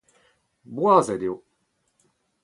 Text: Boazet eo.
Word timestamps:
Boazet 0.75 1.21
eo. 1.27 1.35